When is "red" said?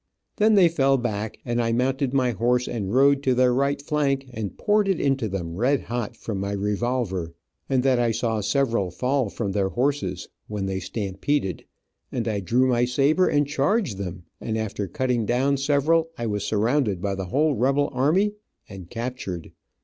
5.57-5.81